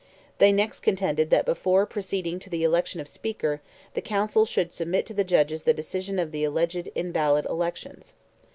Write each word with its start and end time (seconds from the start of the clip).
They 0.39 0.51
next 0.51 0.79
contended 0.79 1.29
that 1.29 1.45
before 1.45 1.85
proceeding 1.85 2.39
to 2.39 2.49
the 2.49 2.63
election 2.63 2.99
of 2.99 3.07
Speaker 3.07 3.61
the 3.93 4.01
Council 4.01 4.47
should 4.47 4.73
submit 4.73 5.05
to 5.05 5.13
the 5.13 5.23
Judges 5.23 5.61
the 5.61 5.75
decision 5.75 6.17
of 6.17 6.31
the 6.31 6.43
alleged 6.43 6.89
invalid 6.95 7.45
elections. 7.47 8.15